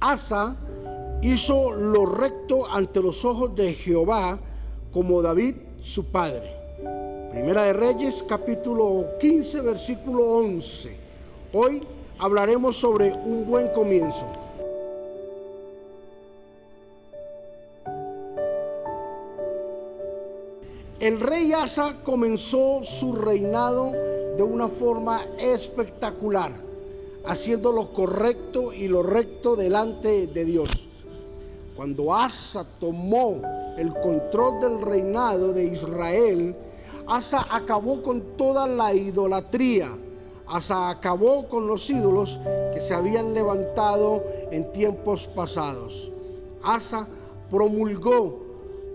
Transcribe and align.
Asa 0.00 0.56
hizo 1.22 1.72
lo 1.72 2.06
recto 2.06 2.70
ante 2.70 3.02
los 3.02 3.24
ojos 3.24 3.54
de 3.54 3.72
Jehová 3.74 4.38
como 4.92 5.20
David 5.22 5.56
su 5.82 6.06
padre. 6.06 6.56
Primera 7.30 7.62
de 7.64 7.72
Reyes 7.72 8.24
capítulo 8.26 9.18
15 9.18 9.60
versículo 9.60 10.24
11. 10.36 10.98
Hoy 11.52 11.82
hablaremos 12.18 12.76
sobre 12.76 13.12
un 13.12 13.46
buen 13.46 13.68
comienzo. 13.68 14.26
El 21.00 21.20
rey 21.20 21.52
Asa 21.52 21.96
comenzó 22.02 22.82
su 22.82 23.14
reinado 23.14 23.92
de 24.36 24.42
una 24.42 24.66
forma 24.66 25.20
espectacular, 25.38 26.52
haciendo 27.24 27.72
lo 27.72 27.92
correcto 27.92 28.72
y 28.72 28.88
lo 28.88 29.02
recto 29.02 29.56
delante 29.56 30.26
de 30.26 30.44
Dios. 30.44 30.88
Cuando 31.76 32.14
Asa 32.14 32.66
tomó 32.80 33.40
el 33.76 33.94
control 34.00 34.60
del 34.60 34.80
reinado 34.82 35.52
de 35.52 35.66
Israel, 35.66 36.56
Asa 37.06 37.46
acabó 37.50 38.02
con 38.02 38.36
toda 38.36 38.66
la 38.66 38.92
idolatría. 38.92 39.96
Asa 40.46 40.90
acabó 40.90 41.48
con 41.48 41.66
los 41.66 41.88
ídolos 41.88 42.40
que 42.72 42.80
se 42.80 42.94
habían 42.94 43.32
levantado 43.34 44.24
en 44.50 44.72
tiempos 44.72 45.26
pasados. 45.26 46.10
Asa 46.62 47.06
promulgó 47.50 48.40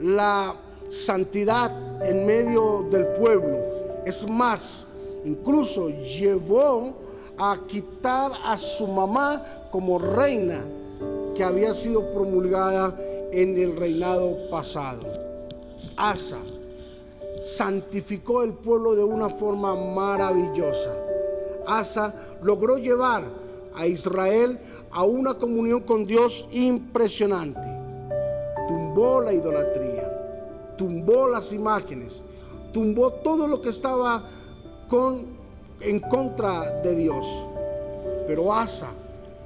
la 0.00 0.56
santidad 0.88 2.02
en 2.02 2.26
medio 2.26 2.82
del 2.90 3.06
pueblo. 3.08 3.58
Es 4.04 4.28
más, 4.28 4.84
incluso 5.24 5.88
llevó 5.88 6.94
a 7.44 7.58
quitar 7.66 8.30
a 8.44 8.56
su 8.56 8.86
mamá 8.86 9.42
como 9.72 9.98
reina 9.98 10.64
que 11.34 11.42
había 11.42 11.74
sido 11.74 12.08
promulgada 12.12 12.96
en 13.32 13.58
el 13.58 13.74
reinado 13.76 14.48
pasado. 14.48 15.02
Asa 15.96 16.38
santificó 17.42 18.44
el 18.44 18.52
pueblo 18.52 18.94
de 18.94 19.02
una 19.02 19.28
forma 19.28 19.74
maravillosa. 19.74 20.94
Asa 21.66 22.14
logró 22.42 22.78
llevar 22.78 23.24
a 23.74 23.88
Israel 23.88 24.60
a 24.92 25.02
una 25.02 25.34
comunión 25.34 25.80
con 25.80 26.06
Dios 26.06 26.46
impresionante. 26.52 27.68
Tumbó 28.68 29.20
la 29.20 29.32
idolatría, 29.32 30.76
tumbó 30.78 31.26
las 31.26 31.52
imágenes, 31.52 32.22
tumbó 32.72 33.10
todo 33.14 33.48
lo 33.48 33.60
que 33.60 33.70
estaba 33.70 34.22
con, 34.88 35.41
en 35.84 36.00
contra 36.00 36.80
de 36.82 36.94
Dios. 36.96 37.46
Pero 38.26 38.52
Asa 38.52 38.90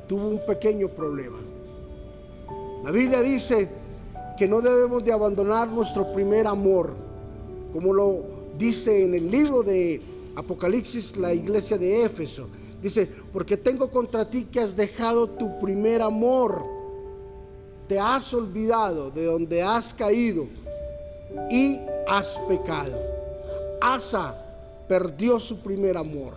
tuvo 0.06 0.29
un 0.29 0.45
pequeño 0.45 0.89
problema. 0.89 1.39
La 2.84 2.91
Biblia 2.91 3.20
dice 3.20 3.69
que 4.37 4.47
no 4.47 4.61
debemos 4.61 5.05
de 5.05 5.12
abandonar 5.12 5.69
nuestro 5.69 6.12
primer 6.12 6.47
amor, 6.47 6.95
como 7.73 7.92
lo 7.92 8.25
dice 8.57 9.05
en 9.05 9.14
el 9.14 9.31
libro 9.31 9.62
de 9.62 10.01
Apocalipsis 10.37 11.17
la 11.17 11.33
iglesia 11.33 11.79
de 11.79 12.05
Éfeso. 12.05 12.48
Dice, 12.81 13.09
porque 13.33 13.57
tengo 13.57 13.91
contra 13.91 14.29
ti 14.29 14.45
que 14.45 14.61
has 14.61 14.77
dejado 14.77 15.29
tu 15.29 15.59
primer 15.59 16.03
amor, 16.03 16.64
te 17.89 17.98
has 17.98 18.33
olvidado 18.34 19.11
de 19.11 19.25
donde 19.25 19.62
has 19.62 19.95
caído 19.95 20.47
y 21.51 21.81
has 22.07 22.39
pecado. 22.48 23.01
Asa 23.81 24.45
perdió 24.89 25.39
su 25.39 25.59
primer 25.61 25.97
amor. 25.97 26.34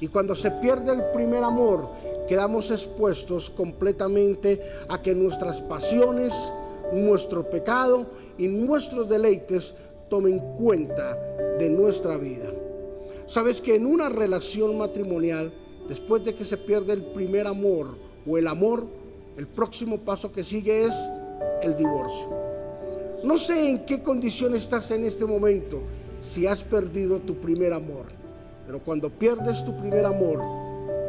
Y 0.00 0.08
cuando 0.08 0.34
se 0.34 0.50
pierde 0.50 0.92
el 0.92 1.10
primer 1.12 1.44
amor, 1.44 1.88
quedamos 2.26 2.70
expuestos 2.70 3.50
completamente 3.50 4.60
a 4.88 5.02
que 5.02 5.14
nuestras 5.14 5.60
pasiones, 5.60 6.52
nuestro 6.92 7.48
pecado 7.48 8.06
y 8.38 8.48
nuestros 8.48 9.08
deleites 9.08 9.74
tomen 10.08 10.38
cuenta 10.56 11.16
de 11.58 11.68
nuestra 11.68 12.16
vida. 12.16 12.50
Sabes 13.26 13.60
que 13.60 13.76
en 13.76 13.86
una 13.86 14.08
relación 14.08 14.76
matrimonial, 14.78 15.52
después 15.88 16.24
de 16.24 16.34
que 16.34 16.44
se 16.44 16.56
pierde 16.56 16.94
el 16.94 17.04
primer 17.04 17.46
amor 17.46 17.96
o 18.26 18.38
el 18.38 18.46
amor, 18.46 18.86
el 19.36 19.46
próximo 19.46 19.98
paso 19.98 20.32
que 20.32 20.42
sigue 20.42 20.84
es 20.84 20.94
el 21.62 21.76
divorcio. 21.76 22.28
No 23.22 23.36
sé 23.38 23.68
en 23.68 23.84
qué 23.84 24.02
condición 24.02 24.54
estás 24.54 24.90
en 24.90 25.04
este 25.04 25.26
momento, 25.26 25.80
si 26.20 26.46
has 26.46 26.62
perdido 26.62 27.20
tu 27.20 27.36
primer 27.36 27.72
amor, 27.72 28.06
pero 28.66 28.80
cuando 28.80 29.10
pierdes 29.10 29.64
tu 29.64 29.76
primer 29.76 30.04
amor, 30.04 30.42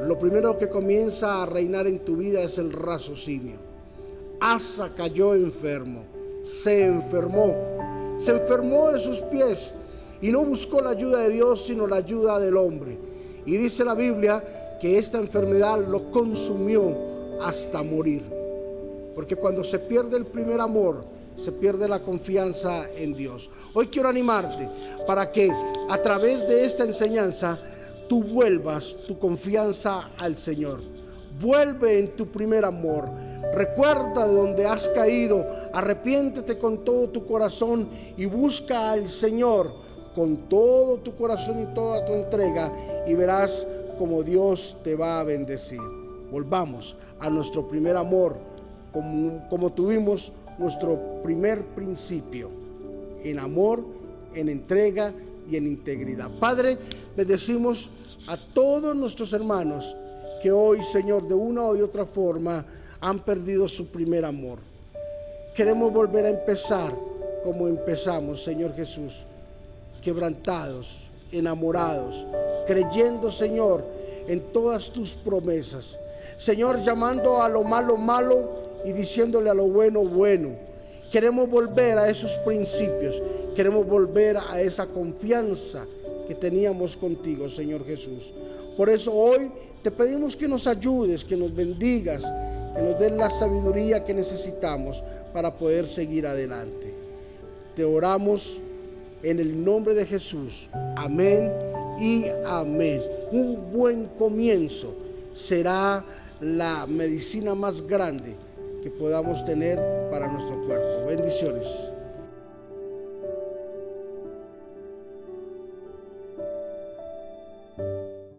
lo 0.06 0.18
primero 0.18 0.58
que 0.58 0.70
comienza 0.70 1.44
a 1.44 1.46
reinar 1.46 1.86
en 1.88 2.00
tu 2.00 2.18
vida 2.18 2.42
es 2.42 2.58
el 2.58 2.72
raciocinio. 2.72 3.58
Asa 4.40 4.92
cayó 4.96 5.36
enfermo, 5.36 6.04
se 6.44 6.86
enfermó, 6.86 7.56
se 8.18 8.32
enfermó 8.32 8.90
de 8.92 9.00
sus 9.00 9.22
pies 9.22 9.74
y 10.22 10.32
no 10.32 10.44
buscó 10.44 10.82
la 10.82 10.92
ayuda 10.92 11.20
de 11.20 11.30
Dios, 11.30 11.66
sino 11.66 11.86
la 11.86 11.98
ayuda 11.98 12.40
del 12.40 12.58
hombre. 12.58 12.98
Y 13.46 13.58
dice 13.58 13.84
la 13.84 13.96
Biblia 13.96 14.44
que 14.80 14.98
esta 14.98 15.20
enfermedad 15.20 15.80
lo 15.88 16.10
consumió 16.10 16.96
hasta 17.42 17.84
morir. 17.84 18.24
Porque 19.14 19.36
cuando 19.36 19.64
se 19.64 19.78
pierde 19.80 20.18
el 20.18 20.26
primer 20.26 20.62
amor, 20.62 21.04
se 21.36 21.52
pierde 21.52 21.88
la 21.88 22.02
confianza 22.02 22.86
en 22.96 23.14
Dios. 23.14 23.50
Hoy 23.74 23.88
quiero 23.88 24.09
animarte 24.09 24.69
para 25.08 25.31
que 25.31 25.52
a 25.90 26.02
través 26.02 26.47
de 26.47 26.66
esta 26.66 26.84
enseñanza 26.84 27.59
tú 28.08 28.24
vuelvas 28.24 28.96
tu 29.08 29.18
confianza 29.18 30.12
al 30.18 30.38
Señor. 30.38 30.81
Vuelve 31.40 31.97
en 32.00 32.16
tu 32.16 32.28
primer 32.28 32.66
amor. 32.66 33.09
Recuerda 33.53 34.28
de 34.28 34.36
donde 34.36 34.66
has 34.66 34.90
caído. 34.90 35.46
Arrepiéntete 35.74 36.58
con 36.58 36.84
todo 36.84 37.09
tu 37.09 37.25
corazón 37.25 37.90
y 38.18 38.25
busca 38.25 38.91
al 38.91 39.09
Señor 39.09 39.81
con 40.14 40.50
todo 40.50 40.97
tu 40.97 41.16
corazón 41.16 41.62
y 41.62 41.74
toda 41.74 42.06
tu 42.06 42.14
entrega 42.14 42.72
y 43.08 43.14
verás 43.14 43.66
como 43.97 44.24
Dios 44.24 44.78
te 44.84 44.96
va 44.96 45.20
a 45.20 45.24
bendecir. 45.24 45.80
Volvamos 46.31 46.97
a 47.20 47.30
nuestro 47.30 47.68
primer 47.68 47.97
amor 47.97 48.38
como, 48.91 49.47
como 49.50 49.72
tuvimos 49.72 50.34
nuestro 50.62 51.22
primer 51.24 51.66
principio 51.76 52.50
en 53.24 53.40
amor, 53.40 53.84
en 54.34 54.48
entrega 54.48 55.12
y 55.50 55.58
en 55.58 55.68
integridad. 55.68 56.30
Padre, 56.40 56.78
bendecimos 57.18 57.90
a 58.28 58.38
todos 58.38 58.96
nuestros 58.96 59.34
hermanos 59.34 59.96
que 60.42 60.52
hoy, 60.52 60.82
Señor, 60.84 61.28
de 61.28 61.34
una 61.34 61.64
o 61.64 61.74
de 61.74 61.84
otra 61.84 62.06
forma 62.06 62.66
han 63.00 63.20
perdido 63.20 63.68
su 63.68 63.88
primer 63.88 64.24
amor. 64.24 64.60
Queremos 65.56 65.92
volver 65.92 66.26
a 66.26 66.30
empezar 66.30 66.96
como 67.44 67.68
empezamos, 67.68 68.44
Señor 68.44 68.76
Jesús, 68.76 69.26
quebrantados, 70.02 71.10
enamorados, 71.32 72.26
creyendo, 72.68 73.32
Señor, 73.32 73.84
en 74.28 74.52
todas 74.54 74.92
tus 74.92 75.16
promesas. 75.16 75.98
Señor, 76.38 76.80
llamando 76.82 77.42
a 77.42 77.50
lo 77.50 77.64
malo 77.64 77.98
malo 77.98 78.61
y 78.86 78.92
diciéndole 78.92 79.50
a 79.50 79.53
lo 79.53 79.68
bueno 79.68 80.06
bueno. 80.06 80.72
Queremos 81.12 81.50
volver 81.50 81.97
a 81.97 82.09
esos 82.09 82.38
principios, 82.38 83.22
queremos 83.53 83.86
volver 83.86 84.38
a 84.38 84.62
esa 84.62 84.86
confianza 84.86 85.86
que 86.25 86.36
teníamos 86.36 86.96
contigo, 86.96 87.50
Señor 87.50 87.86
Jesús. 87.86 88.34
Por 88.78 88.90
eso 88.90 89.14
hoy 89.14 89.52
te 89.84 89.91
pedimos 89.91 90.38
que 90.38 90.47
nos 90.47 90.68
ayudes, 90.68 91.25
que 91.25 91.36
nos 91.36 91.53
bendigas, 91.53 92.24
que 92.74 92.81
nos 92.81 92.97
des 92.97 93.12
la 93.12 93.30
sabiduría 93.30 94.06
que 94.06 94.14
necesitamos 94.14 95.03
para 95.34 95.53
poder 95.53 95.86
seguir 95.86 96.25
adelante. 96.25 96.96
Te 97.75 97.84
oramos 97.84 98.62
en 99.22 99.40
el 99.40 99.64
nombre 99.64 99.94
de 99.94 100.06
Jesús. 100.06 100.70
Amén 100.96 101.52
y 102.00 102.25
amén. 102.46 103.03
Un 103.34 103.70
buen 103.70 104.06
comienzo 104.18 104.96
será 105.34 106.06
la 106.40 106.88
medicina 106.88 107.53
más 107.53 107.81
grande 107.81 108.36
que 108.82 108.90
podamos 108.90 109.46
tener 109.46 109.80
para 110.10 110.28
nuestro 110.28 110.62
cuerpo. 110.66 111.06
Bendiciones. 111.08 111.91